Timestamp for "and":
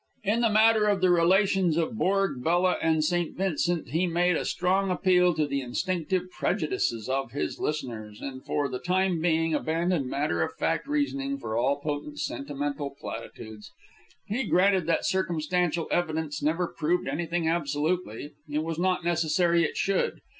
2.81-3.03, 8.19-8.43